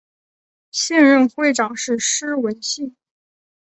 [0.71, 2.95] 现任会长是施文信。